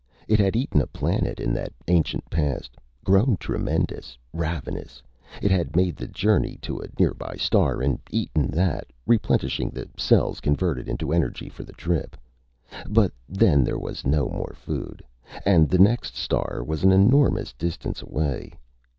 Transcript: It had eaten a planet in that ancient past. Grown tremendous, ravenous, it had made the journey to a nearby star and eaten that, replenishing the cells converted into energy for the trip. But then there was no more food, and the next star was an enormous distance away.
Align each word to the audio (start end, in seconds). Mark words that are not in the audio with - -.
It 0.27 0.39
had 0.39 0.55
eaten 0.55 0.81
a 0.81 0.87
planet 0.87 1.39
in 1.39 1.53
that 1.53 1.73
ancient 1.87 2.27
past. 2.31 2.75
Grown 3.03 3.37
tremendous, 3.37 4.17
ravenous, 4.33 5.03
it 5.43 5.51
had 5.51 5.75
made 5.75 5.95
the 5.95 6.07
journey 6.07 6.57
to 6.63 6.79
a 6.79 6.87
nearby 6.97 7.35
star 7.37 7.83
and 7.83 7.99
eaten 8.09 8.47
that, 8.47 8.87
replenishing 9.05 9.69
the 9.69 9.87
cells 9.95 10.39
converted 10.39 10.89
into 10.89 11.13
energy 11.13 11.49
for 11.49 11.63
the 11.63 11.73
trip. 11.73 12.17
But 12.89 13.11
then 13.29 13.63
there 13.63 13.77
was 13.77 14.03
no 14.03 14.27
more 14.27 14.55
food, 14.55 15.03
and 15.45 15.69
the 15.69 15.77
next 15.77 16.15
star 16.17 16.63
was 16.65 16.83
an 16.83 16.91
enormous 16.91 17.53
distance 17.53 18.01
away. 18.01 18.53